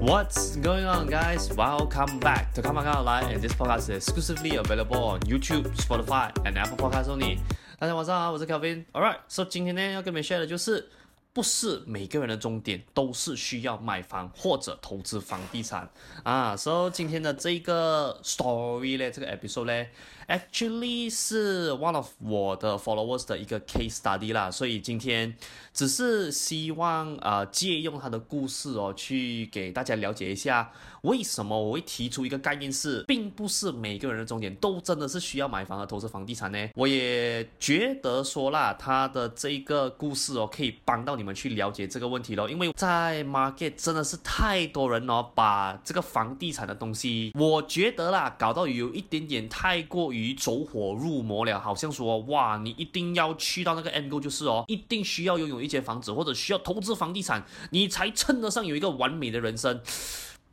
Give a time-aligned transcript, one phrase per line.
[0.00, 1.54] What's going on, guys?
[1.54, 5.64] Welcome back to Come On Come Online, and this podcast is exclusively available on YouTube,
[5.76, 7.38] Spotify, and Apple Podcasts only.
[7.78, 8.86] 大家晚上好，我是 Kelvin。
[8.92, 10.88] Alright, so 今天呢要跟你们 share 的就是，
[11.34, 15.86] 不是每个人的终点都是需要买房或者投资房地产
[16.22, 16.56] 啊。
[16.56, 19.86] So 今天的这个 story 呢，这个 episode 呢。
[20.30, 25.34] Actually 是 one of 我的 followers 的一个 case study 啦，所以今天
[25.74, 30.70] 只是希望呃借用他的故事哦，去给大家了解一下
[31.02, 36.68] 为什么我会提出一个概念是，并不是每个人的终点都真的是需要买房和投资房地产呢。
[36.76, 50.19] 我也觉得说啦，他的这个故事哦，可以帮到你们去了解这个问题咯，因为在 market 真的是太多人哦，把这个房地产的东西，我觉得啦，搞到有一点点太过于。
[50.20, 59.80] 于走火入魔了，好像说哇，你一定要去到那个 end goal，就是哦，一定需要拥有一间房子，或者需要投资房地产，你才称得上有一个完美的人生。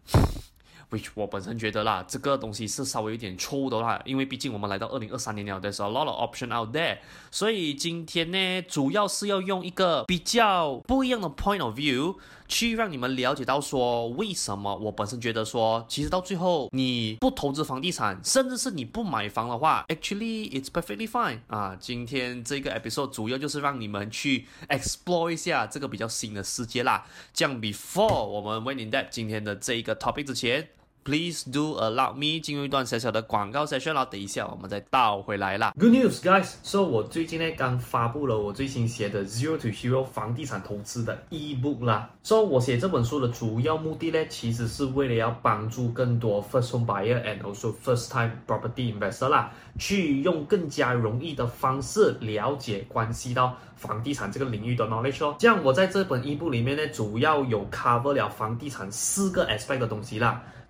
[0.89, 6.99] which 我本身觉得啦，这个东西是稍微有点错误的啦，因为毕竟我们来到二零二三年了，there's a lot of option out there，
[7.29, 12.15] 所以今天呢，主要是要用一个比较不一样的 point of view，
[12.47, 21.75] 去让你们了解到说，为什么我本身觉得说，其实到最后你不投资房地产，甚至是你不买房的话，actually it's perfectly fine 啊。
[21.79, 27.05] 今天这个 episode 主要就是让你们去 explore 一下这个比较新的世界啦。
[27.33, 30.69] 这样 before 我们 wednin debt 今天的这一个 topic 之前。
[31.07, 35.73] Please do allow me 进入一段小小的广告 session，啦等一下我们再倒回来啦。
[35.79, 36.55] Good news, guys!
[36.63, 42.09] So 我最近呢刚发布了我最新写的 Zero to Hero 房地产投资的 ebook 啦。
[42.23, 55.33] So 我写这本书的主要目的呢，其实是为了要帮助更多 first home buyer and also first time property investor 啦，去用更加容易的方式了解关系到房地产这个领域的 knowledge 哦。
[55.39, 60.43] 这样我在这本 ebook 里面呢，主要有 cover 了房地产四个 aspect 的东西啦。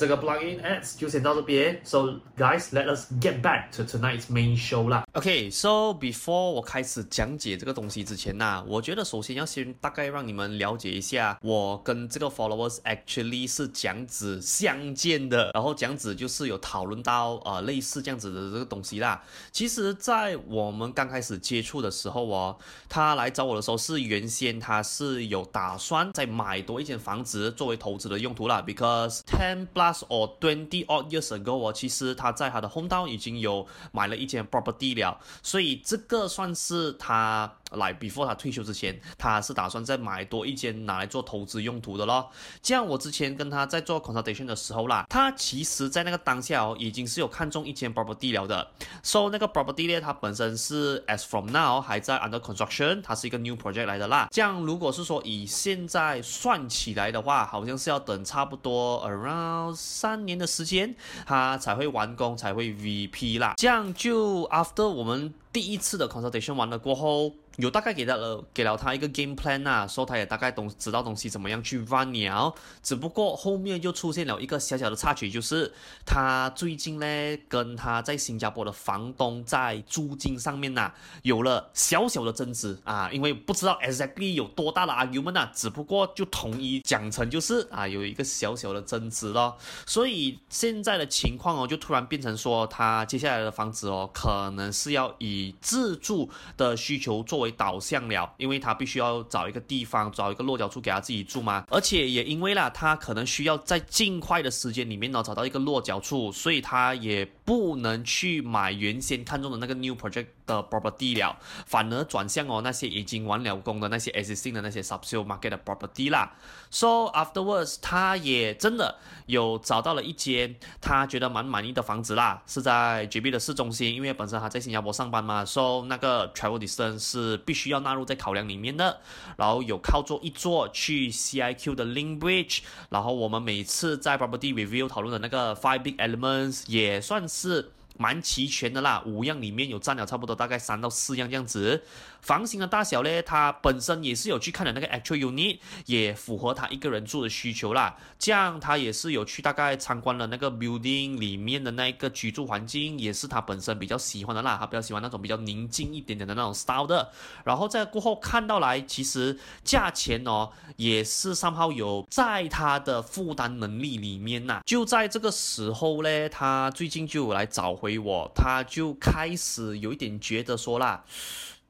[0.00, 1.98] 这个 plugin ads 就先到这边，so
[2.34, 5.04] guys let us get back to tonight's main show 啦。
[5.12, 19.22] OK，so before 我开始讲解这个东西之前呐，我觉得首先要先大概让你们了解一下，我跟这个 followers actually 是这样子相见的，然后这样子就是有讨论到呃类似这样子的这个东西啦。
[19.52, 22.56] 其实，在我们刚开始接触的时候哦，
[22.88, 29.89] 他来找我的时候是原先他是有打算再买多一间房子作为投资的用途啦，because ten plus。
[30.08, 37.52] Or twenty odd years ago，哦其实他在他的 hometown 已经有买了一间 property 了，所以这个算是他。
[37.72, 42.30] 来，before 他退休之前，他是打算再买多一间拿来做投资用途的咯。
[42.62, 48.70] 这样我之前跟他在做 consultation 的时候啦，他其实在那个当下哦，已经是有看中一间 property 了的。
[49.02, 54.28] So 那个 property 呢，它本身是 as from now 还在 under construction，它是一个 new project 来的啦。
[54.30, 60.94] 这样如果是说以现在算起来的话，好像是要等差不多 around 三年的时间，
[61.26, 63.54] 它才会完工，才会 VP 啦。
[63.56, 67.32] 这样就 after 我们第一次的 consultation 完了过后。
[67.60, 75.70] 有大概给到了给了他一个 game plan 啊，说他也大概懂知道东西怎么样去 run 了，只不过后面就出现了一个小小的插曲，就是
[76.06, 77.06] 他最近呢
[77.48, 80.92] 跟他在新加坡的房东在租金上面呐、
[81.22, 89.56] 有了小小的争执啊，因为不知道 exactly 有多大的 argument 啊，只不过就统一讲成就是啊有一个小小的争执咯，
[89.86, 101.64] 所以现在的情况哦就突然变成说他接下来的房子哦可能是要以自住的需求作为导向了，因为他必须要找一个地方，找一个落脚处给他自己住嘛。
[101.68, 111.36] 而且也因为啦，他可能需要在尽快的时间里面呢找到一个落脚处，所以他也不能去买原先看中的那个 new project 的 property 了，
[111.66, 116.32] 反而转向哦那些已经完了工的那些 existing 的那些 subsale market 的 property 啦。
[116.70, 118.94] So afterwards，他也真的
[119.26, 129.00] 有找到了一间他觉得蛮满意的房子啦，是在 JB 的市中心，因为本身他在新加坡上班嘛，So 那个 travel distance 是必须要纳入在考量里面的。
[129.36, 132.60] 然后有靠坐一坐去 CIQ 的 Link Bridge，
[132.90, 137.39] 然后我们每次在 property review 讨论的那个 five big elements 也算是。
[137.40, 141.82] 是蛮齐全的啦，五样里面有占了差不多大概三到四样这样子。
[142.22, 147.96] 房型的大小呢，它本身也是有去看的那个 actual unit，也符合他一个人住的需求啦。
[148.18, 154.56] 这样他也是有去大概参观了那个 building 里面的那一个居住环境，也是他本身比较喜欢的啦。
[154.60, 157.10] 他比较喜欢那种比较宁静一点点的那种 style 的。
[157.44, 164.60] 然后在过后看到来，其实价钱哦也是刚好有在他的负担能力里面呐。
[164.66, 171.04] 就在这个时候呢，他最近就有来找回我，他就开始有一点觉得说啦。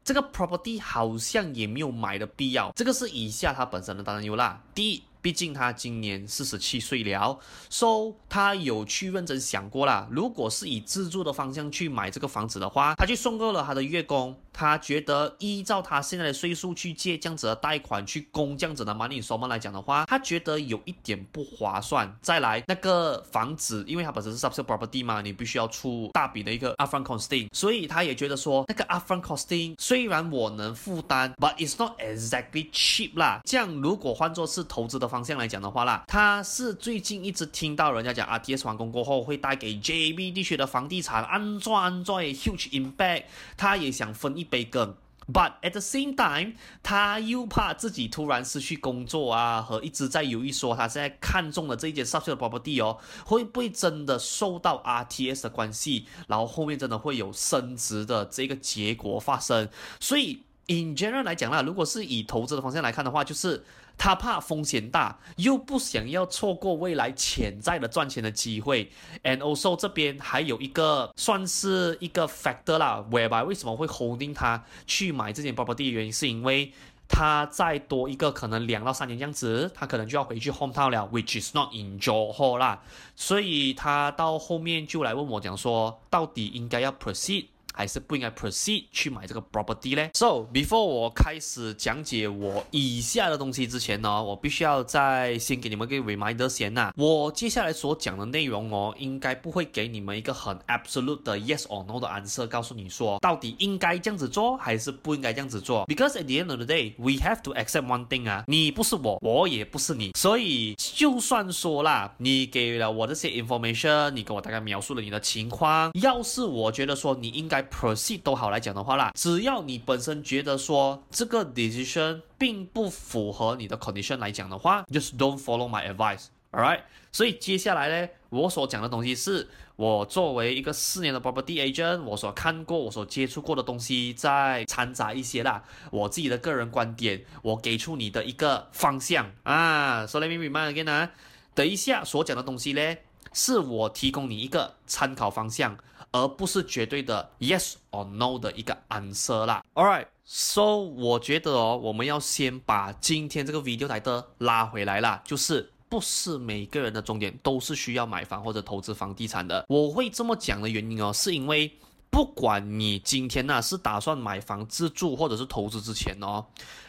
[0.02, 4.62] 这个 property 好像也没有买的必要，这个是以下他本身的担忧啦。
[4.75, 5.02] 第一。
[5.23, 7.38] 毕竟他今年四十七岁了
[7.69, 10.08] ，so 他有去认真想过啦。
[10.11, 22.11] 如果是以自住的方向去买这个房子的话，他去算过了他的月供，他觉得依照他现在的岁数去借这样子的贷款去供这样子的 money installment 来讲的话，他觉得有一点不划算。
[22.23, 33.43] 再来那个房子，因为他本身是 subsale property 嘛，你必须要出大笔的一个 upfront costing，所以他也觉得说那个 upfront costing 虽然我能负担，but it's not exactly cheap 啦。
[33.44, 35.11] 这样如果换作是投资的。
[35.11, 43.25] 方向来讲的话啦，他是最近一直听到人家讲 RTS 完工过后会带给 JB 地区的房地产安装安装 huge impact，
[43.56, 44.94] 他也想分一杯羹
[45.32, 59.69] ，but at the same time，他又怕自己突然失去工作啊，和一直在犹豫说他现在看中的这一间 subsale property 哦，会不会真的受到 RTS 的关系，然后后面真的会有升值的这个结果发生？
[60.00, 63.64] 所以 in general 来讲啦，如果是以投资的方向来看的话，就是。
[63.98, 68.90] 他怕风险大，又不想要错过未来潜在的赚钱的机会。
[69.22, 76.72] And also 这边还有一个算是一个 factor 啦，whereby 为什么会 holding 他去买这间 property 的原因，是因为
[77.08, 82.82] 他再多一个可能两到三年这样子，他可能就要回去 hometown 了，which is not in Johor 啦。
[83.16, 87.46] 所以他到后面就来问我讲说，到底应该要 proceed。
[87.72, 96.93] 还是不应该 proceed 去买这个 property 呢？So before 我开始讲解我以下的东西之前呢，我必须要再先给你们一个 reminder 先呐。
[96.96, 105.87] 我接下来所讲的内容哦，应该不会给你们一个很 absolute 的 yes or no 的 answer，告诉你说到底应该这样子做还是不应该这样子做。
[105.87, 117.59] Because at the end of the day, we have to accept one thing 啊，你不是我，我也不是你，所以就算说啦，你给了我这些 information，你给我大概描述了你的情况，要是我觉得说你应该。
[117.62, 126.81] Proceed 都好来讲的话啦，只要你本身觉得说这个 decision 并不符合你的 condition 来讲的话，just don't follow my advice，alright？
[127.12, 140.06] 所以接下来呢，我所讲的东西是我作为一个四年的 property agent，我所看过、我所接触过的东西，再掺杂一些啦，我自己的个人观点，我给出你的一个方向啊。
[140.06, 141.10] So let me remind again 啊，
[141.55, 142.96] 等一下所讲的东西呢，
[143.32, 145.76] 是我提供你一个参考方向。
[146.12, 149.62] 而不是绝对的 yes or no 的一个 answer 啦。
[149.74, 159.64] Alright，so 我觉得哦，我们要先把今天这个 video 来的拉回来啦，就是不是每个人的终点都是需要买房或者投资房地产的。
[159.69, 161.72] 我会这么讲的原因哦，是因为
[162.10, 166.44] 不管你今天呢是打算买房自住或者是投资之前哦，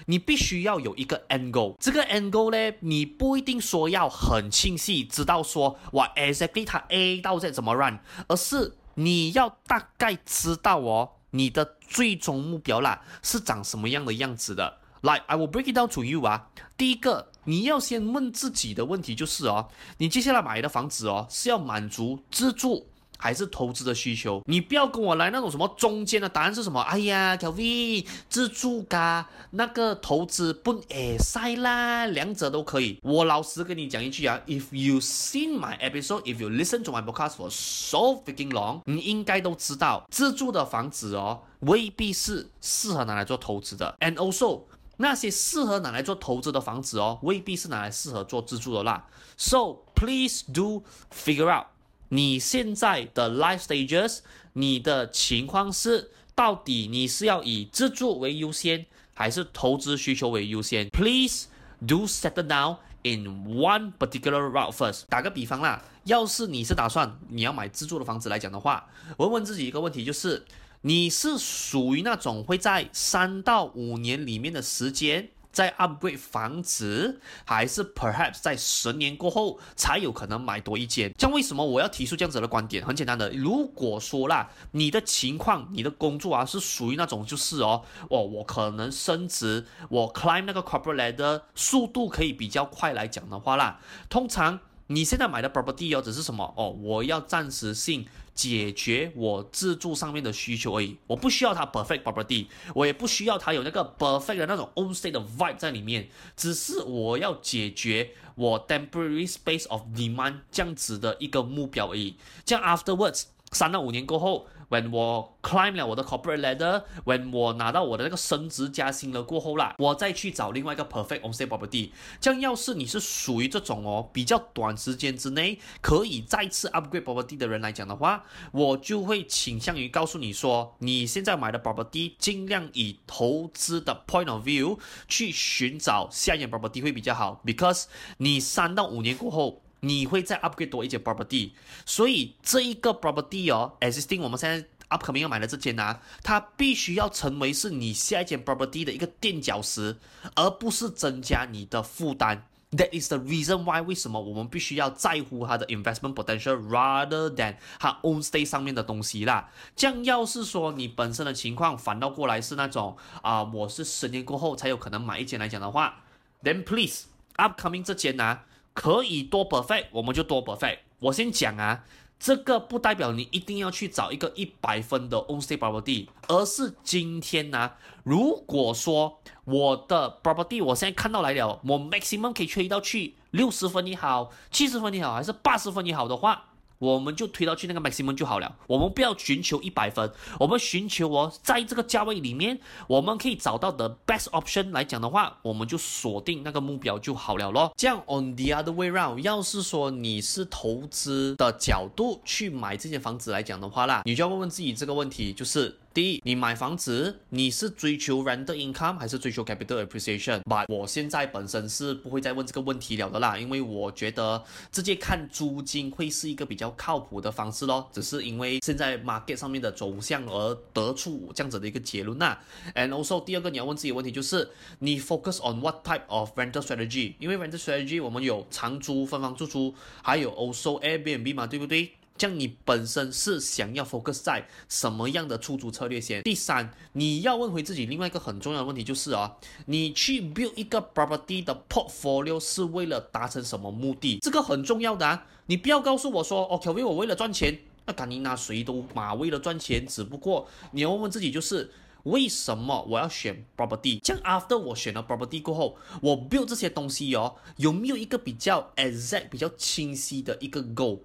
[0.07, 1.75] 你必须要有一个 end goal。
[1.79, 14.77] 这个 end goal 呢，你不一定说要很清晰，知道说哇 exactly 它 A 到 Z 怎么 run，而是你要大概知道哦，你的最终目标啦是长什么样的样子的。
[15.01, 16.49] 来 I will break it down to you 啊。
[16.77, 22.90] 第一个，你要先问自己的问题就是哦，你接下来买的房子哦是要满足自住，
[23.21, 24.41] 还是投资的需求？
[24.47, 26.81] 你不要跟我来那种什么中间的答案是什么？
[26.81, 32.99] 哎呀，Kevin，自住噶那个投资不诶塞啦，两者都可以。
[33.03, 43.95] 我老实跟你讲一句啊，If you seen my episode，if you listen to my podcast for so freaking long，你应该都知道，自住的房子哦，未必是适合拿来做投资的。
[43.99, 44.63] And also，
[44.97, 49.05] 那些适合拿来做投资的房子哦，未必是拿来适合做自住的啦。
[49.37, 51.67] So please do figure out。
[52.13, 54.19] 你现在的 life stages，
[54.51, 61.45] 你的情况是，到底你是要以自住为优先，还是投资需求为优先？Please
[61.87, 65.03] do settle down in one particular route first。
[65.07, 70.45] 打个比方啦，要是你是打算你要买自住的房子来讲的话，我问自己一个问题，就是
[70.81, 81.13] 你是属于那种会在三到五年里面的时间，在 upgrade 房子，还是 perhaps 在十年过后才有可能买多一间？
[81.17, 82.85] 像为什么我要提出这样子的观点？
[82.85, 93.79] 很简单的，如果说啦，你的情况、你的工作啊，是属于那种就是哦，哦，我可能升职，我 climb 那个 corporate ladder 速度可以比较快来讲的话啦，
[94.09, 94.59] 通常
[94.93, 98.05] 你现在买的 property 哦，只是什么哦，我要暂时性。
[98.33, 106.07] 解决我自住上面的需求而已，我不需要它 perfect property，我也不需要它有那个 perfect 的那种 own state 的 vibe 在里面，
[106.37, 112.15] 只是我要解决我 temporary space of demand 这样子的一个目标而已。
[112.45, 114.47] 这样 afterwards 三到五年过后。
[114.71, 121.91] When 我 climb 了我的 corporate ladder，when 我拿到我的那个升职加薪了过后啦，我再去找另外一个 perfect on sale property。
[122.19, 137.85] 这样要是你是属于这种哦比较短时间之内可以再次 upgrade property 的人来讲的话，我就会倾向于告诉你说，你现在买的 property 尽量以投资的 point of view 去寻找下一间 property 会比较好，because
[138.17, 139.61] 你三到五年过后。
[139.81, 141.51] 你会再 upgrade 多一间 property，
[141.85, 149.97] 所以这一个 property 哦，existing 我们现在 upcoming 要买的这间啊，它必须要成为是你下一间 property 的一个垫脚石，
[150.35, 152.45] 而不是增加你的负担。
[152.73, 159.49] That is the reason why 为什么我们必须要在乎它的 investment potential rather than 它 own stay 上面的东西啦。
[159.75, 166.03] 这样要是说你本身的情况反倒过来是那种啊、我是十年过后才有可能买一间来讲的话
[166.43, 168.43] ，then please upcoming 这间啊。
[168.73, 170.79] 可以多 perfect，我们就多 perfect。
[170.99, 171.83] 我先讲啊，
[172.19, 186.45] 这个不代表你一定要去找一个一百分的 own state property，而是今天呢、啊，如果说我的 property 我现在看到来了，我 maximum 可以吹到去六十分也好，七十分也好，还是八十分也好的话。
[186.81, 197.71] 我们就推到去那个 maximum 就好了，我们不要寻求一百分，我们寻求哦，在这个价位里面，我们可以找到的 best option 来讲的话，我们就锁定那个目标就好了咯。
[197.77, 205.77] 这样 on the other way round，要是说你是投资的角度去买这间房子来讲的话啦，你就要问问自己这个问题，就是。
[205.93, 217.89] 第一，你买房子，你是追求 rental income 还是追求 capital appreciation？But 我现在本身是不会再问这个问题了的啦，因为我觉得直接看租金会是一个比较靠谱的方式咯。
[217.91, 222.37] 只是因为现在 market 上面的走向而得出这样子的一个结论呐。
[222.73, 227.15] And also 第二个你要问自己的问题就是，你 focus on what type of rental strategy？
[227.19, 231.91] 因为 rental strategy 我们有长租、分房出租，还有 also Airbnb 嘛，对不对？
[232.21, 236.21] 像你本身是想要 focus 在什么样的出租策略先？
[236.21, 244.19] 第三，你要问回自己另外一个很重要的问题就是啊，你去 build 一个 property 的 portfolio 是为了达成什么目的？
[244.21, 251.71] 这个很重要的啊，你不要告诉我说，OK，因为我为了赚钱，那肯定拿谁都嘛为了赚钱，只不过你要问问自己就是
[252.03, 253.99] 为什么我要选 property？
[253.99, 260.99] 这样 after 我选了 property 过后，我 build 这些东西哦，有没有一个比较 exact、比较清晰的一个 goal？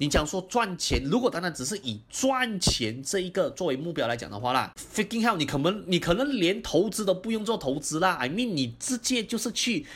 [0.00, 9.86] 你讲说赚钱，如果单单只是以赚钱这一个作为目标来讲的话啦，freaking hell，你可能你可能连投资都不用做投资啦，I mean 你直接就是去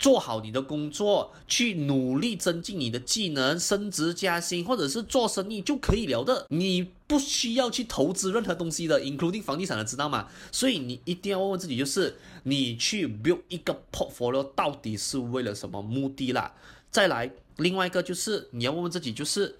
[0.00, 10.26] 做好你的工作，去努力增进你的技能，升职加薪，或者是做生意就可以了的，你不需要去投资任何东西的，including 房地产的，知道吗？
[10.50, 16.52] 所以你一定要问问自己，就是你去 build 一个 portfolio 到底是为了什么目的啦？
[16.90, 17.30] 再来。
[17.56, 19.56] 另外一个就是你要问问自己，就是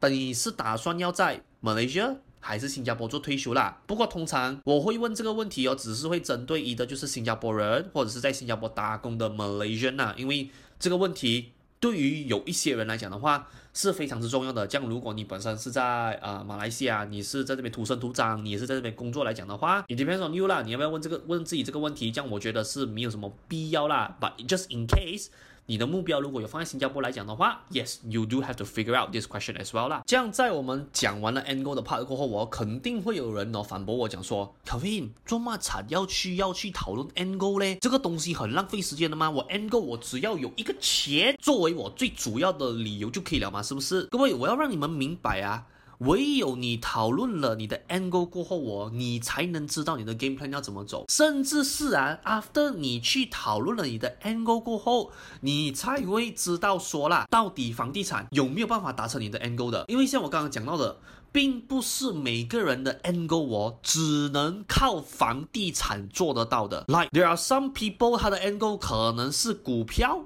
[0.00, 3.80] 等你是打算要在 Malaysia 还是新加坡做退休啦？
[3.86, 14.66] 不过通常我会问这个问题哦，只是会针对一的就是新加坡人或者是在新加坡打工的 Malaysian 呐，因为这个问题对于有一些人来讲的话是非常之重要的。
[14.66, 22.10] 这样如果你本身是在呃马来西亚，你是在这边土生土长，你也是在这边工作来讲的话，你 depends on you 啦，你要不要问这个问自己这个问题？
[22.12, 25.28] 这样我觉得是没有什么必要啦，but just in case。
[25.66, 30.02] 你的目标如果有放在新加坡来讲的话，Yes，you do have to figure out this question as well 啦。
[30.06, 37.78] 这样在我们讲完了 end goal 的 part 过后，我肯定会有人哦反驳我讲说，Kevin，做乜惨要去要去讨论 end goal 嘞？
[37.80, 39.30] 这个东西很浪费时间的吗？
[39.30, 43.62] 我 end goal 我只要有一个钱作为我最主要的理由就可以了吗？
[43.62, 44.02] 是不是？
[44.08, 45.66] 各位，我要让你们明白啊。
[45.98, 51.04] 唯有你讨论了你的 angle 过后，哦，你才能知道你的 game plan 要怎么走。
[51.08, 59.84] 甚至是啊，after 你去讨论了你的 angle 过后，你才会知道说啦，到底房地产有没有办法达成你的 angle 的。
[59.88, 60.98] 因为像我刚刚讲到的，
[61.32, 66.84] 并不是每个人的 angle 哦，只能靠房地产做得到的。
[66.88, 70.24] Like there are some people，他的 angle 可能是股票。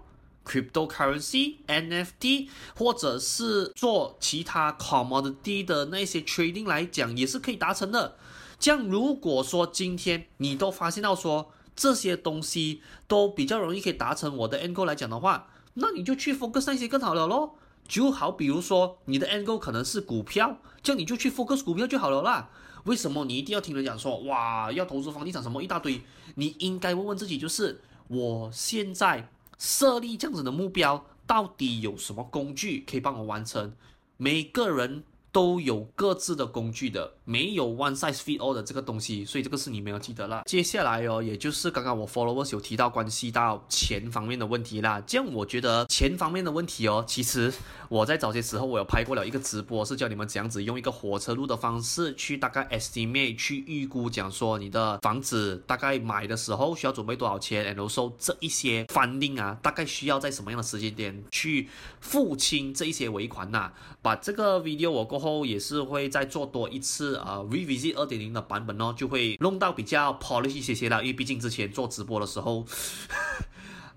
[0.48, 8.16] Cryptocurrency、NFT，或者是做其他 commodity 的那些 trading 来讲，也是可以达成的。
[8.58, 17.56] 这样，如果说今天你都发现到说这些东西都比较容易可以达成我的 angle 来讲的话，那你就去 focus 那些更好了咯。
[17.86, 22.50] 就好比如说你的 angle 可能是股票，这样你就去 focus 股票就好了啦。
[22.84, 26.00] 为什么你一定要听人讲说哇要投资房地产什么一大堆？
[26.36, 29.28] 你应该问问自己，就是我现在。
[29.58, 33.74] 设立这样子的目标，到底有什么工具可以帮我完成？
[34.16, 35.04] 每个人
[35.38, 40.42] 都有各自的工具的，没有 one size fit all 的这个东西，所以这个是你没有记得了。
[40.46, 45.00] 接下来哦，也就是刚刚我 followers 有提到关系到钱方面的问题啦。
[45.06, 47.54] 这样我觉得钱方面的问题哦，其实
[47.88, 61.68] 我在早些时候我有拍过了一个直播，是教你们怎样子用一个火车路的方式去大概 estimate 去预估，讲说你的房子大概买的时候需要准备多少钱，and also 这一些 funding 啊，大概需要在什么样的时间点去
[62.00, 63.70] 付清这一些尾款呐、
[64.02, 65.27] 把这个 video 我过后。
[65.28, 72.64] 后也是会再做多一次啊 revisit 二点零的版本哦，就会弄到比较 polish 一些些了，因为毕竟之前做直播的时候。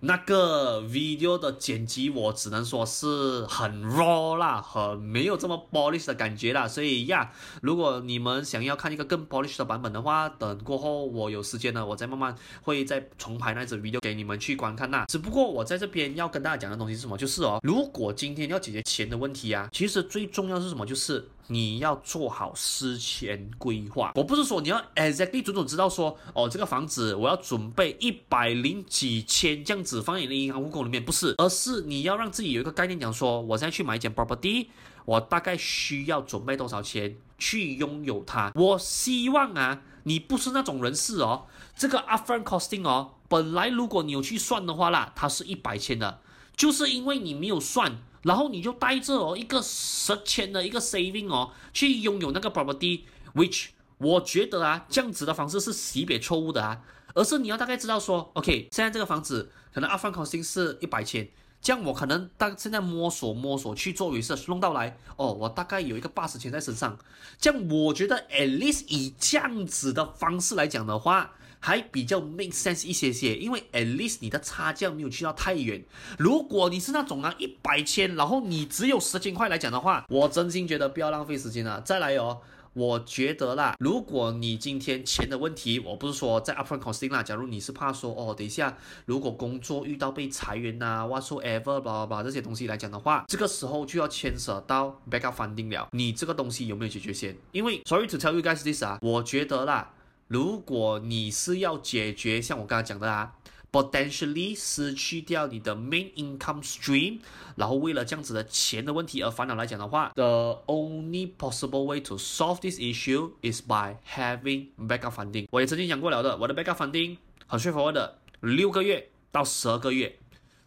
[0.03, 6.67] 那个 video 的剪辑，我只能说是很 raw 啦，很没有这么 polish 的感觉啦。
[6.67, 7.31] 所以呀，
[7.61, 15.05] 如果你们想要看一个更 polish 的版本的话，等过后我有时间呢，我再慢慢会再重拍那支 video 给你们去观看呐。
[15.07, 17.15] 只不过我在这边要跟大家讲的东西是什么？
[17.15, 20.83] 就是哦，如果今天要解决钱的问题啊，其实最重要是什么？
[20.83, 21.29] 就是。
[21.51, 24.13] 你要做好事前规划。
[24.15, 34.67] 我不是说你要 exactly 准准知道说，哦，这个房子我要准备一百零几千这样子放在你的银行户口里面，不是，而是你要让自己有一个概念，讲说，我现在去买一间 property，
[35.03, 38.53] 我大概需要准备多少钱去拥有它。
[38.55, 46.21] 我希望啊，你不是那种人士哦，这个 upfront costing 哦，本来如果你有去算的话啦，它是一百千的，
[46.55, 47.97] 就是因为你没有算。
[48.23, 56.81] 然后你就带着哦一个十千的一个 saving 哦，去拥有那个 property，which 我觉得啊，这样子的方式是识别错误的啊，
[57.13, 61.29] 而是你要大概知道说，OK，现在这个房子可能 upfront costing 是一百千，
[61.61, 66.97] 这样我可能当现在摸索摸索去做 research，弄到来哦，我大概有一个八十千在身上，
[67.39, 71.31] 这样我觉得 at least 以这样子的方式来讲的话。
[71.61, 75.81] 还比较 make sense 一些些，因为 at least 你的差价没有去到太远。
[76.17, 81.79] 如果你是那种啊一百千，然后你只有十千块来讲的话，我真心觉得不要浪费时间了。
[81.81, 82.39] 再来哦，
[82.73, 95.87] 我觉得啦，如果你今天钱的问题，我不是说在 upfront costing 啦，假如你是怕说哦，等一下如果工作遇到被裁员呐、啊、whatsoever 吧吧这些东西来讲的话，这个时候就要牵扯到 backup funding 了。
[95.91, 97.35] 你这个东西有没有解决先？
[97.51, 99.91] 因为 sorry to tell you guys this 啊，我觉得啦。
[100.31, 103.33] 如果你是要解决像我刚才讲的啊
[103.69, 107.19] ，potentially 失去掉你的 main income stream，
[107.57, 115.47] 然后为了这样子的钱的问题而烦恼来讲的话，the only possible way to solve this issue is by having backup funding。
[115.51, 120.17] 我也曾经讲过了的，我的 backup funding 很适合的，六个月到十二个月。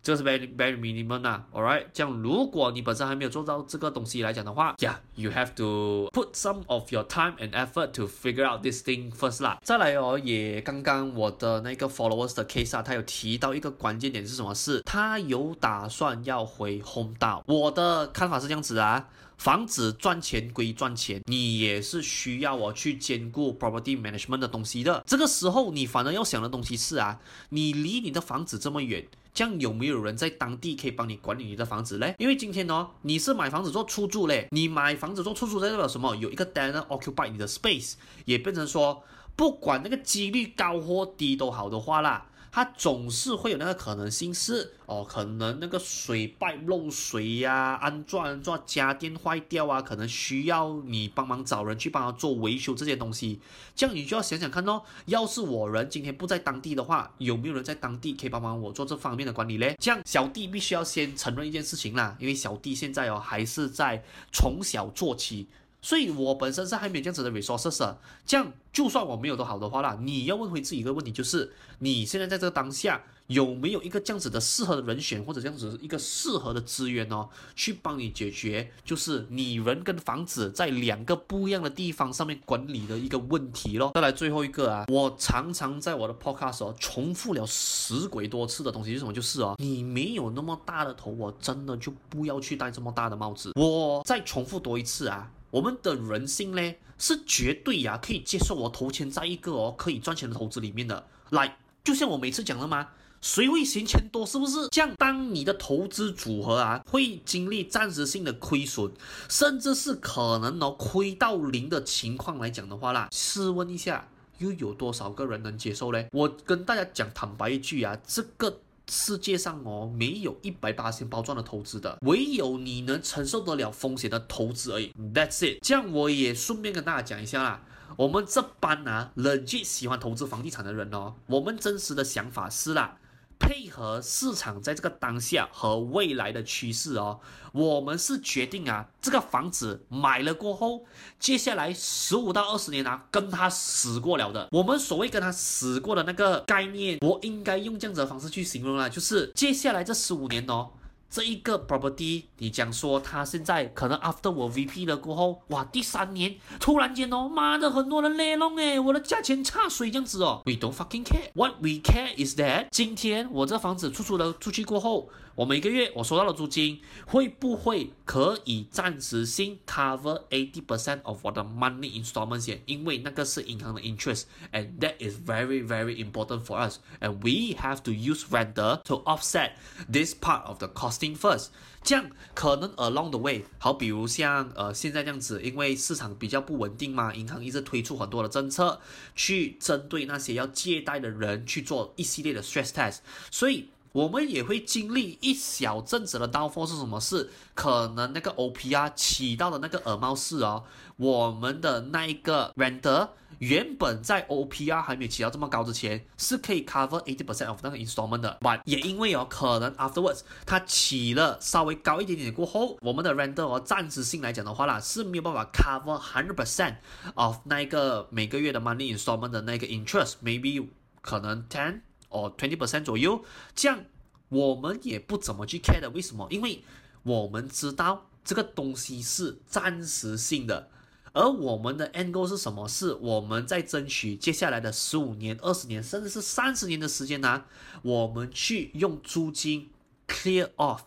[0.05, 8.07] 这个是 very very minimum 呐，alright，这样如果你本身还没有做到这个东西来讲的话，yeah，you have to put some of your time and effort to
[8.07, 9.59] figure out this thing first 啦。
[9.63, 14.83] 再来哦，也刚刚我的那个 followers 的 case 啊，他有提到一个关键点是什么事？
[14.85, 17.43] 他有打算要回 home 岛。
[17.47, 25.03] 我的看法是这样子啊，房子赚钱归赚钱，你也是需要我去兼顾 property management 的东西的。
[25.07, 29.03] 这个时候你反而要想的东西是啊，你离你的房子这么远。
[29.35, 32.15] 这样有没有人在当地可以帮你管理你的房子嘞？
[32.19, 36.15] 因为今天哦，你是买房子做出租嘞，你买房子做出租代表什么？
[36.15, 37.95] 有一个 tenant occupy 你的 space，
[38.27, 39.03] 也变成说，
[39.35, 42.27] 不管那个几率高或低都好的话啦。
[42.55, 53.41] 它总是会有那个可能性是哦，可能那个水败漏水呀、安装安装家电坏掉啊，可能需要你帮忙找人去帮他做维修这些东西。
[53.75, 59.75] 这样你就要想想看哦，要是我人今天不在当地的话，有没有人在当地可以帮忙我做这方面的管理嘞？
[59.81, 64.01] 这样小弟必须要先承认一件事情啦，因为小弟现在哦还是在
[64.33, 65.49] 从小做起。
[65.85, 67.95] 所以我本身是还没有这样子的 resources，
[68.25, 83.93] 这样就算我没有都好的话啦，你要问回自己一个问题，就是你现在在这个当下有没有一个这样子的适合的人选，或者这样子一个适合的资源哦，去帮你解决，就是你人跟房子在两个不一样的地方上面管理的一个问题咯。
[83.95, 89.13] 再来最后一个啊，我常常在我的 podcast 哦重复了十鬼多次的东西是什么？
[89.13, 93.53] 就是哦，你没有那么大的头，我真的就不要去戴这么大的帽子。
[93.57, 95.31] 我再重复多一次啊。
[95.55, 101.07] 我们的人性呢，是绝对呀、啊，可以接受我投钱在一个哦可以赚钱的投资里面的。
[101.31, 102.89] 来，就像我每次讲的嘛，
[103.21, 104.27] 谁会嫌钱多？
[104.27, 104.67] 是不是？
[104.73, 108.91] 这样，当你的投资组合啊，会经历暂时性的亏损，
[109.29, 116.05] 甚至是可能哦亏到零的情况来讲的话啦，试问一下，又有多少个人能接受呢？
[116.11, 118.59] 我跟大家讲坦白一句啊，这个。
[118.89, 124.93] 世界上哦，没有一百八千包赚的投资的，唯有你能承受得了风险的投资而已。
[125.15, 125.59] That's it。
[125.63, 127.63] 这样我也顺便跟大家讲一下啦，
[127.97, 132.99] 我们这班啊冷静喜欢投资房地产的人哦，我们真实的想法是啦。
[133.47, 137.21] 配合市场在这个当下和未来的趋势哦，
[137.53, 140.87] 我们是决定啊，这个房子买了过后，
[141.21, 144.49] 接下来十五到二十年啊，跟他死过了的。
[144.51, 150.71] 我们所谓跟他死过的那个概念，我应该用这样子的方式去形容啊，就是接下来这十五年哦。
[151.15, 160.43] 这一个 property，你讲说他现在可能 after 我 VP 了过后，哇，第三年突然间哦，妈的，很多人勒弄哎，我的价钱差水这样子哦。
[160.45, 161.31] We don't fucking care.
[161.35, 165.09] What we care is that 今天我这房子出租了出去过后。
[165.37, 172.57] 我每个月我收到的租金会不会可以暂时性 cover eighty percent of 我的 monthly installments？
[172.67, 179.53] 因为那个是银行的 interest，and that is very very important for us，and we have to use renter to offset
[179.91, 181.49] this part of the costing first。
[181.83, 188.81] 这样可能 along the way，好，比如像呃现在这样子，因为市场比较不稳定嘛，银行一直推出很多的政策
[189.17, 192.99] 去针对那些要借贷的人去做一系列的 stress test，
[193.33, 193.69] 所以。
[193.95, 197.31] 我们也会经历一小阵子的 downfall 是什么事？
[197.55, 200.65] 可能那个 OPR 起到的那个耳帽式哦，
[200.97, 208.37] 我们的那一个 Render 原本在 OPR 还没有起到这么高之前，是可以 cover eighty percent of 那个 installment 的。
[208.41, 216.75] But 也因为哦，可能 afterwards 它起了稍微高一点点过后，我们的 Render 哦，暂时性来讲的话啦，是没有办法 cover hundred percent
[217.15, 220.67] of 那一个每个月的 money installment 的那个 interest，maybe
[221.01, 221.83] 可能 ten。
[222.15, 223.25] 哦，twenty percent 左右，
[223.57, 223.85] 这样
[224.29, 225.91] 我们也不怎么去 care 的。
[225.91, 226.29] 为什么？
[226.31, 226.63] 因为
[227.03, 230.71] 我们知道这个东西是暂时性的，
[231.13, 232.69] 而我们的 end goal 是什么？
[232.69, 237.45] 是我们在争取接下来的十五年、二十年，甚至是三十年的时间呢、
[237.83, 239.71] 我们去用租金
[240.07, 240.83] clear off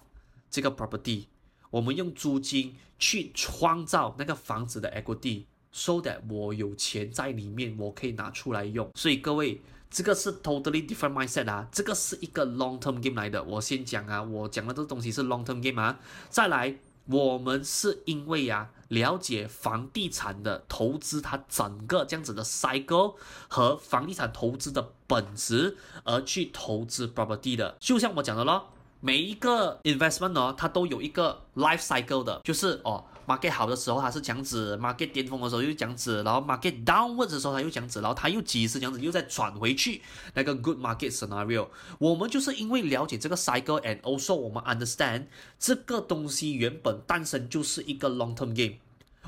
[0.49, 1.25] 这个 property，
[1.69, 8.89] 我们用租金去创造那个房子的 equity，so that 我有钱在里面，我可以拿出来用。
[8.95, 9.61] 所以各位。
[9.89, 13.41] 这个是 totally different mindset 啊，这个是一个 long term game 来的。
[13.43, 15.97] 我先讲啊，我讲的这个东西是 long term game 啊。
[16.29, 23.15] 再来，我们是因为啊，了解房地产的投资，它整个这样子的 cycle
[23.47, 27.77] 和房地产投资的本质而去投资 property 的。
[27.79, 28.67] 就像我讲的咯，
[28.99, 33.05] 每一个 investment 呢，它都有一个 life cycle 的，就是哦。
[33.27, 40.01] Market 好的时候它是这样子，market 巅峰的时候又这样子，然后 market downwards 的时候它又这样子，然后它又几时这样子又再转回去
[40.33, 41.67] 那个 good market scenario。
[41.99, 45.25] 我们就是因为了解这个 cycle and also 我们 understand
[45.59, 48.77] 这个东西原本诞生就是一个 long term game，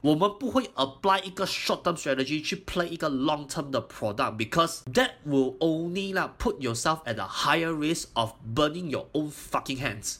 [0.01, 5.11] 我们不会 apply 一个 short term strategy 去 play 一个 long term 的 product because that
[5.27, 10.15] will only 啦 put yourself at a higher risk of burning your own fucking hands。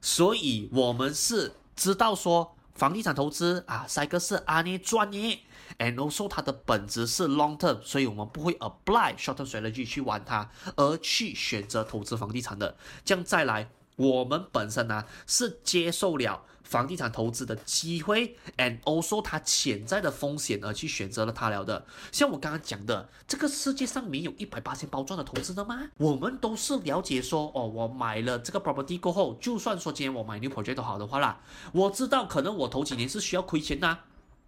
[0.00, 2.56] 所以我们是知道说。
[2.74, 5.38] 房地产投资啊，赛格是阿尼专业
[5.78, 12.76] ，and also 它的本质是 long term，所以我们不会 apply short term strategy 去玩它，而去选择投资房地产的。
[13.04, 21.84] 这样再来，我们本身呢、是接受了房地产投资的机会，and also 它潜在的风险而去选择了它了的。
[22.10, 25.90] 像我刚刚讲的，这个世界上没有一百八千包赚的投资的吗？
[25.98, 33.98] 我们都是了解说，哦，我买了这个 property 过后，就算说今天我买 new project 都好的话啦，我知道可能我头几年是需要亏钱呐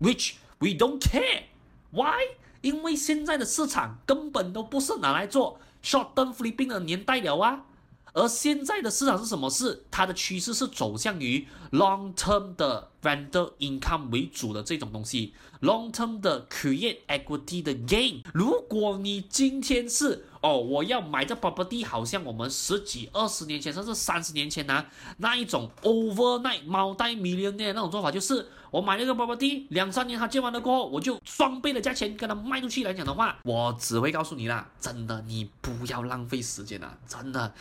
[0.01, 1.43] ，which we don't care。
[1.91, 2.39] Why？
[2.63, 7.67] 因为现在的市场根本都不是拿来做 short term flipping 的年代了啊。
[8.15, 9.51] 而现在的市场是什么？
[9.51, 18.23] 是它的趋势是走向于 long term 的 rental income 为主的这种东西，long term 的 create equity 的 gain。
[18.35, 24.85] 如果你今天是哦，我要买这 property，好像我们十几、二十年前，甚至三十年前啊，
[25.19, 28.49] 那一种 overnight multi-millionaire 那种做法，就是。
[28.75, 37.55] 我买了个 property，两三年他建完了过后，我就双倍的价钱跟他卖出去来讲的话，我只会告诉你啦，真的，你不要浪费时间了，真的，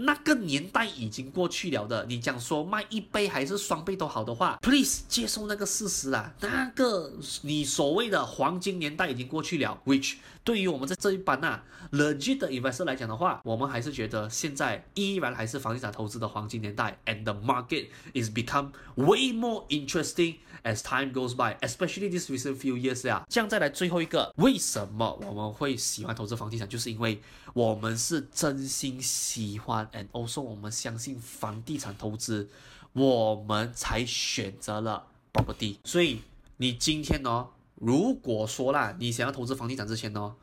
[0.00, 2.04] 那个年代已经过去了的。
[2.04, 7.12] 你讲说卖一倍还是双倍都好的话，please 接受那个事实啦，那个
[7.42, 10.14] 你所谓的黄金年代已经过去了，which
[10.44, 11.62] 对于我们在这一班啊
[11.92, 20.36] legit 的 investor 来讲的话，我们还是觉得现在依然还是房地产投资的黄金年代，and the market is become way more interesting。
[20.62, 26.68] As time goes by, especially this recent few years 啊，这样再来最后一个，为什么我们会喜欢投资房地产？
[26.68, 27.22] 就是因为
[27.54, 32.50] 我们是真心喜欢，and also 我们相信房地产投资，
[32.92, 35.78] 我们才选择了保不地。
[35.84, 36.20] 所以
[36.56, 40.34] 你今天呢，如果说啦，你想要投资房地产之前呢，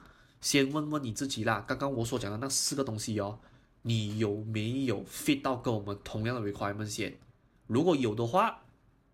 [0.41, 3.39] 先问问你自己啦，刚刚我所讲的那四个东西哦，
[3.81, 7.17] 你有没有 fit 到跟我们同样的 requirement 先？
[7.67, 8.61] 如果有的话。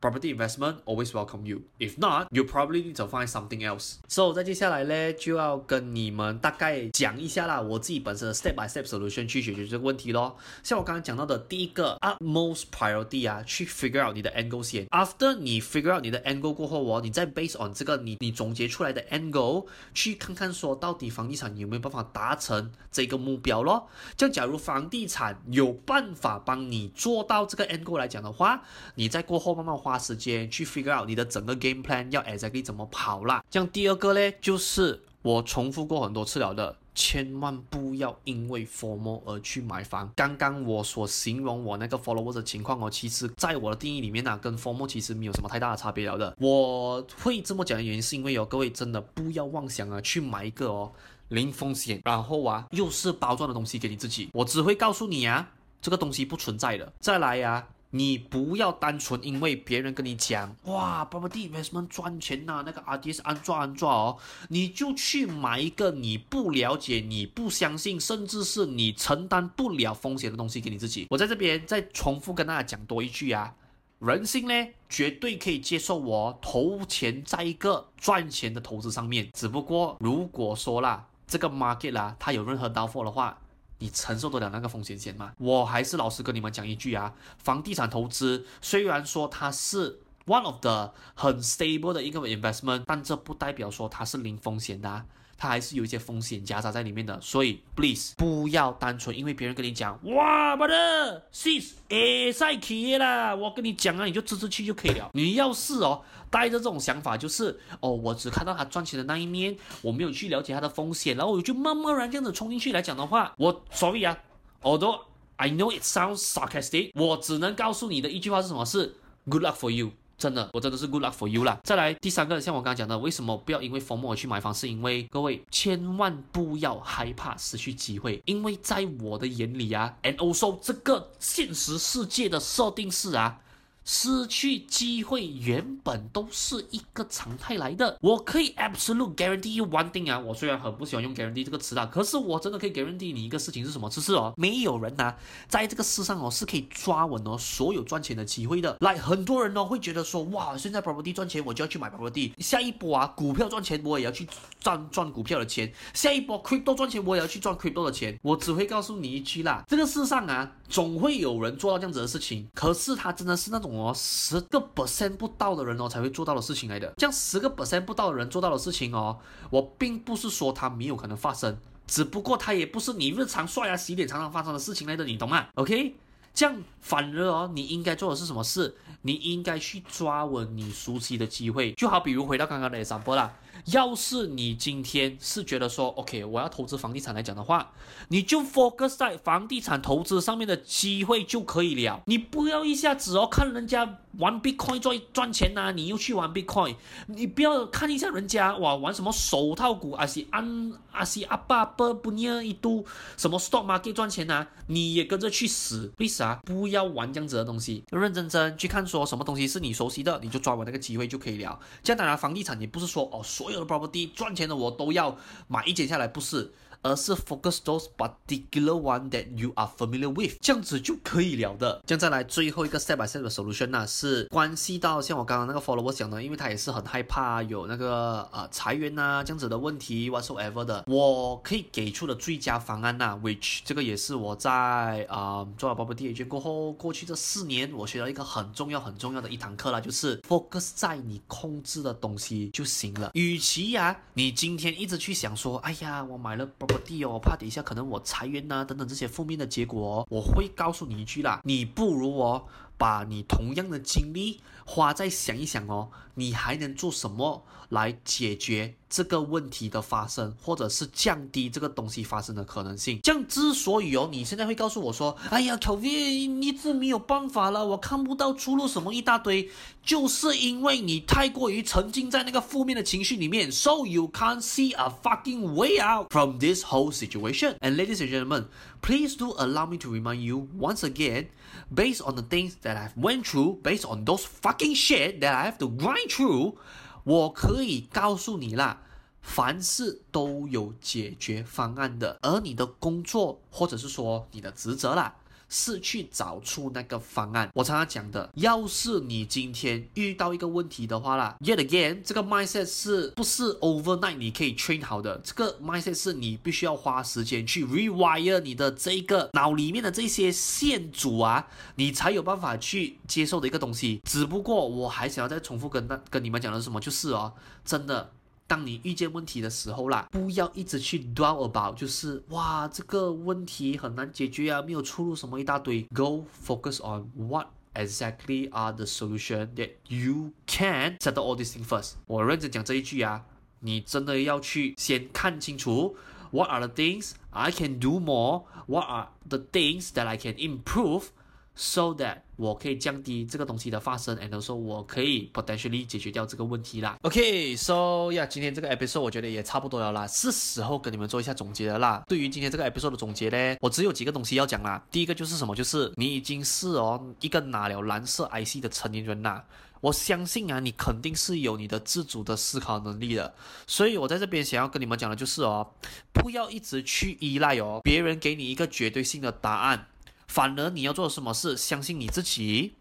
[0.04, 1.62] Property investment always welcome you.
[1.80, 4.00] If not, you probably need to find something else.
[4.10, 10.36] So，在接下来呢，就要跟你们大概讲一下啦，我自己本身的 step by step solution 去解决这个问题咯。
[10.62, 14.86] 像我刚刚讲到的第一个 utmost priority 啊，去 figure out 你的 angle 先。
[14.88, 23.88] After 你 figure out 你的 angle 过后哦，你再 based on 这个你你总结出来的 angle 去看看说到底房地产有没有办法达成这个目标咯。
[24.18, 28.64] 就假如房地产有办法帮你做到这个 angle 来讲的话，
[28.96, 29.93] 你再过后慢慢花。
[29.94, 33.44] 花时间去 figure out 你的整个 game plan 要 exactly 怎么跑啦。
[33.48, 40.12] 这样第二个呢，就是我重复过很多次了的，千万不要因为 FOMO 而去买房。
[40.16, 46.36] 刚刚我所形容我那个 follower 的情况哦，其实在我的定义里面呢、啊，跟 FOMO 其实没有什么太大的差别了的。
[46.40, 50.92] 我会这么讲的原因是因为有各位真的不要妄想啊，去买一个哦
[51.28, 54.32] 零风险，然后啊又是包装的东西给你自己。
[54.34, 56.92] 我只会告诉你啊，这个东西不存在的。
[57.00, 57.68] 再来呀、啊。
[57.96, 64.18] 你不要单纯因为别人跟你讲，哇，property investment 赚钱呐、那个 RDS 安赚安赚哦，
[64.50, 71.06] 你就去买一个你不了解、你不相信，甚至是你承担不了风险的东西给你自己。
[71.12, 73.54] 我在这边再重复跟大家讲多一句啊，
[74.00, 83.38] 人性呢绝对可以接受我投钱在一个赚钱的投资上面，只不过如果说啦，这个 market 啦，它有任何 downfall 的话。
[83.84, 85.34] 你承受得了那个风险险吗？
[85.40, 95.06] 我还是老实跟你们讲一句啊，房地产投资虽然说它是 one of the 很 stable 的一个 investment，但这不代表说它是零风险的啊。
[95.44, 105.10] 它还是有一些风险夹杂在里面的，所以 please 不要单纯因为别人跟你讲，哇，brother sis 哎，赛企业啦，我跟你讲啊，你就支持去就可以了。
[105.12, 114.18] 你要是哦带着这种想法，就是哦，我只看到他赚钱的那一面，我没有去了解他的风险，然后我就慢慢然这样子冲进去来讲的话，我 sorry 啊
[114.62, 115.02] ，although
[115.36, 118.64] I know it sounds sarcastic，我只能告诉你的一句话是什么？
[118.64, 118.96] 是
[119.30, 119.92] good luck for you。
[120.24, 121.60] 真的，我真的是 good luck for you 啦。
[121.66, 124.54] 再来第三个，像我刚刚讲的，为什么不要因为 FOMO 而去买房？
[124.54, 133.38] 是因为各位千万不要害怕失去机会，因为在我的眼里啊，and also 这个现实世界的设定是啊。
[133.86, 137.98] 失去机会原本都是一个常态来的。
[138.02, 143.90] 我可以 absolute guarantee you one thing 啊，我虽然很不喜欢用 guarantee 这个词啊，可是我真的可以 guarantee 你一个事情是什么？
[143.90, 145.18] 就是哦，没有人呐、啊，
[145.48, 148.78] 在这个世上哦是可以抓稳哦所有赚钱的机会的。
[148.80, 152.32] 来，很多人呢会觉得说，哇，现在 property 赚钱，我就要去买 property。
[152.40, 154.28] 下一波啊，股票赚钱，我也要去
[154.60, 155.72] 赚赚股票的钱。
[155.94, 158.18] 下一波 crypto 赚钱，我也要去赚 crypto 的钱。
[158.22, 162.48] 我只会告诉你一句啦，这个世上啊，总会有人做到这样子的事情。
[162.56, 163.72] 可是他真的是那种。
[163.74, 175.96] 哦，十个 percent 不到的人哦才会做到的事情来的，这样十个 percent 不到的人做到的事情哦，我并不是说它没有可能发生，只不过它也不是你日常刷牙洗脸常常发生的事情来的，你懂吗？OK，
[176.34, 178.76] 这样反而哦，你应该做的是什么事？
[179.02, 183.34] 你应该去抓稳你熟悉的机会，就好比如回到刚刚的 example 啦。
[183.66, 187.72] 要是你今天是觉得说，OK，我要投资房地产来讲的话，
[188.10, 192.02] 你就 focus 在房地产投资上面的机会就可以了。
[192.06, 196.76] 你不要一下子哦看人家玩 Bitcoin 赚赚钱呐、你又去玩 Bitcoin。
[197.08, 202.86] 你不要看一下人家哇玩什么手套股，阿西安阿西阿巴波不尼一度
[203.18, 206.40] 什么 stock market 赚钱呐、你也跟着去死，为啥？
[206.44, 211.60] 不要玩这样子的东西，认认真真去看说什么东西是你熟悉的，你就抓稳那个机会就可以了。
[211.82, 215.18] 这样当然房地产也不是说哦所有的 property 赚钱的我都要
[215.50, 216.54] 买一间下来，不是。
[216.84, 221.82] 而是 focus those particular one that you are familiar with，这样子就可以了的。
[221.88, 243.12] 这样再来最后一个 step by step 的 solution 呢，是关系到像我刚刚那个 follower 讲的，因为他也是很害怕有那个呃裁员啊这样子的问题 whatsoever 的，我可以给出的最佳方案呐，which 这个也是我在啊、做了 Bobbity 过后，过去这四年我学到一个很重要很重要的一堂课啦，就是 focus 在你控制的东西就行了。
[243.14, 252.48] 与其呀、你今天一直去想说，哎呀，我买了我弟哦，我，怕等一下可能我裁员呐、啊、等等这些负面的结果哦，我会告诉你一句啦，你不如我，
[252.84, 263.00] 把你同样的精力花在想一想哦，你还能做什么来解决这个问题的发生，或者是降低这个东西发生的可能性。
[263.02, 269.50] 这样之所以哦，你现在会告诉我说，哎呀，Kelvin，你这没有办法了，我看不到出路，什么一大堆，
[269.82, 277.56] 就是因为你太过于沉浸在那个负面的情绪里面，so you can't see a fucking way out from this whole situation.
[277.60, 278.48] And ladies and gentlemen,
[278.82, 281.28] please do allow me to remind you once again,
[281.74, 285.46] based on the things that I've went through, based on those fucking shit that I
[285.46, 286.56] have to grind through.
[287.04, 288.82] 我可以告诉你啦，
[289.22, 295.16] 凡事都有解决方案的，而你的工作或者是说你的职责啦，
[295.54, 297.48] 是去找出那个方案。
[297.54, 305.22] 我常常讲的，要是你今天遇到一个问题的话啦，yet again，这个 mindset 是不是 overnight 你可以 train 好的？
[305.24, 314.02] 这个 mindset 是你必须要花时间去 rewire 你的这个脑里面的这些线组啊，你才有办法去接受的一个东西。
[314.10, 318.10] 只不过我还想要再重复跟那跟你们讲的是什么，就是哦，真的。
[318.53, 325.83] 当你遇见问题的时候啦，不要一直去 dwell about，就是哇，这个问题很难解决啊，没有出路什么一大堆。
[325.95, 331.93] Go focus on what exactly are the solution that you can settle all these things first。
[332.07, 333.27] 我认真讲这一句啊，
[333.61, 335.95] 你真的要去先看清楚，
[336.31, 341.09] what are the things I can do more，what are the things that I can improve。
[341.56, 346.98] So that 我可以降低这个东西的发生，and also 我可以 potentially 解决掉这个问题啦。
[347.04, 352.04] OK，so yeah，今天这个 episode 我觉得也差不多了啦，是时候跟你们做一下总结了啦。
[352.08, 354.84] 对于今天这个 episode 的总结呢，我只有几个东西要讲啦。
[354.90, 355.56] 第一个就是什么？
[355.56, 359.46] 就是你已经是哦一个拿了蓝色 IC 的成年人啦。
[359.80, 363.36] 我相信啊，你肯定是有你的自主的思考能力的。
[363.68, 365.74] 所以我在这边想要跟你们讲的就是哦，
[366.14, 369.88] 不要一直去依赖哦别人给你一个绝对性的答案。
[370.34, 372.74] 反而你要做什么事，相信你自己，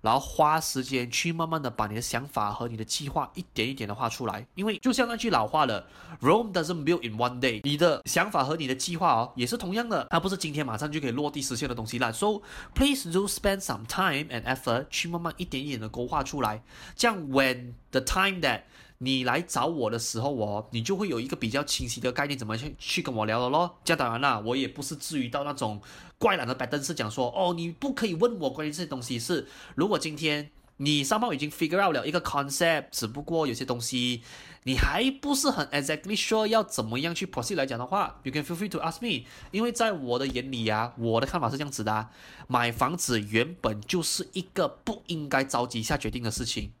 [0.00, 4.46] 然后花时间去慢慢的把你的想法和你的计划一点一点的画出来。
[4.54, 5.88] 因为就像那句老话了
[6.20, 7.62] ，Rome doesn't build in one day。
[7.64, 12.12] 你的想法和你的计划哦，也是同样的，它不是今天马上就可以落地实现的东西啦。
[12.12, 12.42] So
[12.76, 16.62] please do spend some time and effort 去慢慢一点一点的勾画出来。
[16.94, 18.60] 这样 when the time that
[19.02, 23.78] 你来找我的时候哦，你就会有一个比较清晰的概念，怎么去去跟我聊了咯。
[23.82, 25.80] 这当然啦，我也不是至于到那种
[26.18, 29.18] 怪懒的白灯，是讲说哦，你不可以问我关于这些东西。
[29.18, 34.20] 是如果今天你 somehow 已经 figure out 了一个 concept，只不过有些东西
[34.64, 39.24] 你还不是很 exactly sure 要怎么样去 proceed 来讲的话，you can feel free to ask me。
[39.50, 42.08] 因为在我的眼里啊，我的看法是这样子的，
[42.48, 46.72] 买房子原本就是一个不应该着急下决定的事情。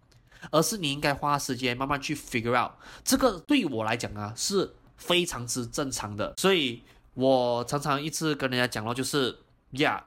[0.50, 2.72] 而是你应该花时间慢慢去 figure out，
[3.04, 6.82] 这个对我来讲啊是非常之正常的，所以
[7.14, 9.38] 我常常一直跟人家讲咯，就是
[9.72, 10.04] 呀，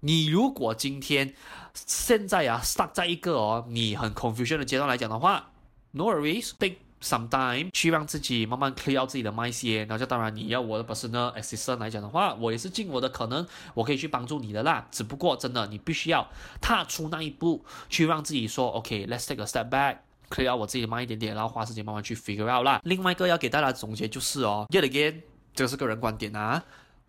[0.00, 1.34] 你如果今天
[1.74, 5.50] 现在啊 stuck 在一个哦你很 confusion 的阶段来讲的话
[5.92, 14.86] ，no worries，take some time 去让自己慢慢 clear out 自己的 mind 先，然后就当然你要我的 personal assistant 来讲的话，我也是尽我的可能，我可以去帮助你的啦。
[14.90, 16.26] 只不过真的你必须要
[16.60, 22.80] 踏出那一步，去让自己说 OK，let's take a step back，clear out 我自己的 mind 一点点，然后花时间慢慢去 figure out 啦。
[22.84, 25.22] 另外一个要给大家总结就是哦，yet again，
[25.54, 26.62] 这个是个人观点啊。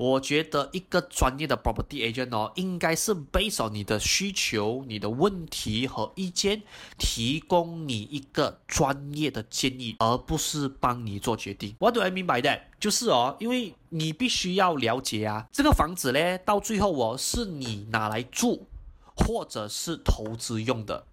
[0.04, 6.64] 我觉得一个专业的 property agent 哦，应该是 based on 你的需求、你的问题和意见，
[6.98, 11.74] 提供你一个专业的建议，而不是帮你做决定。
[11.80, 12.64] What do I mean by that？
[12.82, 18.68] 就是哦，因为你必须要了解啊，这个房子呢，到最后哦，是你拿来住，
[19.16, 21.06] 或者是投资用的。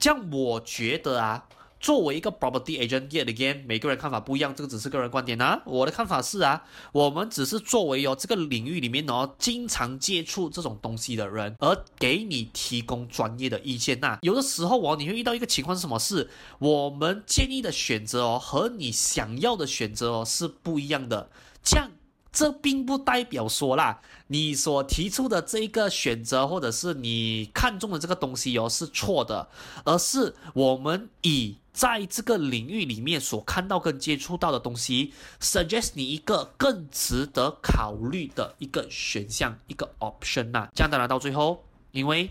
[0.00, 1.46] 这样我觉得啊。
[1.82, 5.60] 作为一个 property agent yet again，每个人看法不一样，这个只是个人观点啊。
[5.66, 14.20] 我的看法是啊，我们只是作为哦这个领域里面哦经常接触这种东西的人，而给你提供专业的意见呐。
[14.22, 15.98] 有的时候哦，你会遇到一个情况是什么？
[15.98, 21.30] 是我们建议的选择哦和你想要的选择哦是不一样的。
[21.64, 21.90] 这样，
[22.30, 29.48] 这并不代表说啦，你所提出的这一个选择或者是你看中的这个东西哦是错的，
[29.84, 40.68] 而是我们以在这个领域里面所看到跟接触到的东西，suggest 你一个更值得考虑的一个选项，一个 option 呐。
[40.74, 42.30] 这样当然到最后，因为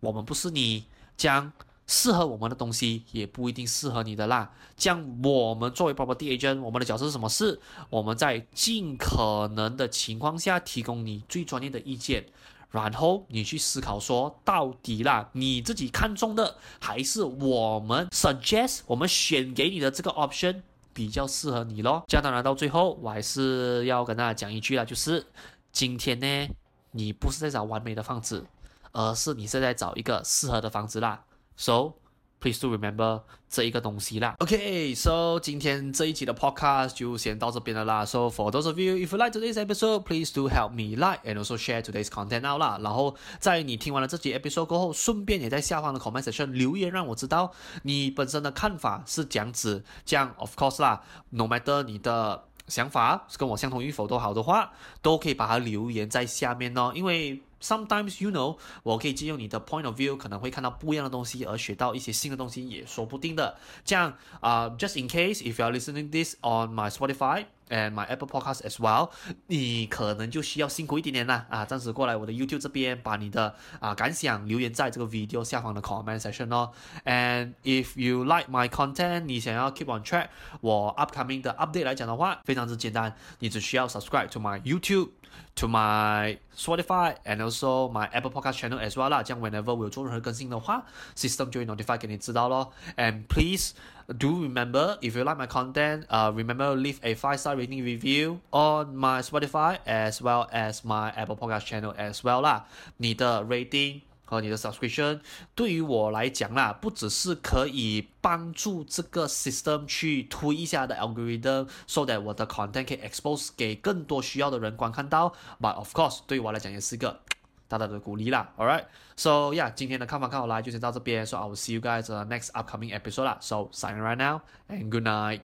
[0.00, 0.84] 我们不是你，
[1.16, 1.50] 将
[1.86, 4.52] 适合我们的东西也不一定适合你的啦。
[4.76, 7.28] 这样我们作为 property agent，我们的角色是什么？
[7.28, 7.58] 是
[7.88, 12.26] 我们在尽可能的情况下提供你最专业的意见。
[12.74, 20.60] 然后你去思考说，到底啦，你自己看中的还是我们 suggest 我们选给你的这个 option
[20.92, 22.02] 比较适合你咯。
[22.08, 25.24] 这样当然到最后，我还是要跟大家讲一句啦，就是
[25.70, 26.48] 今天呢，
[26.90, 28.44] 你不是在找完美的房子，
[28.90, 31.22] 而是你是在找一个适合的房子啦。
[31.56, 31.92] So
[32.40, 34.34] Please do remember 这一个东西啦。
[34.40, 38.04] OK，so 今天这一集的 podcast 就先到这边了啦。
[38.04, 41.42] So for those of you if you like today's episode, please do help me like and
[41.42, 42.78] also share today's content now 啦。
[42.82, 47.50] 然后在你听完了这集 episode 过后，顺便也在下方的 comment section 留言，让我知道
[47.82, 49.82] 你本身的看法是这样子。
[50.04, 57.40] 这样 of course 啦，no matter 你的想法是跟我相同与否都好的话，都可以把它留言在下面哦，因为。
[57.63, 63.57] Sometimes you know，我可以借用你的 point of view，可能会看到不一样的东西，而学到一些新的东西，也说不定的。
[63.83, 68.77] 这样啊、uh,，just in case if you are listening this on my Spotify and my Apple Podcast as
[68.77, 69.09] well，
[69.47, 76.71] 你可能就需要辛苦一点点啦啊，暂时过来我的 YouTube 这边，把你的啊感想留言在这个 video 下方的 comment section 哦。
[77.03, 80.29] And if you like my content，你想要 keep on track
[80.61, 85.09] 我 upcoming 的 update 来讲的话，非常之简单，你只需要 subscribe to my YouTube。
[85.55, 90.85] To my Spotify and also my Apple Podcast channel as well 啦，这样 whenever 我有做任何更新的话，
[91.17, 92.71] system 就会 notify 给你知道咯。
[92.95, 93.73] And please
[94.07, 98.39] do remember if you like my content, uh remember leave a five star rating review
[98.51, 102.65] on my Spotify as well as my Apple Podcast channel as well 啦。
[102.95, 104.01] 你的 rating
[104.40, 105.20] 你的 subscription
[105.54, 115.34] 对于我来讲啦，不只是可以帮助这个 system 去推一下的 algorithm，so that 我的 content 可以 expose 给更多需要的人观看到。
[115.60, 117.20] But of course，对于我来讲也是一个
[117.68, 118.52] 大大的鼓励啦。
[118.56, 123.38] All right，so yeah，今天的看法看好来就先到这边，so I will see you guys next upcoming episode 啦。
[123.40, 125.32] So sign right now and good night。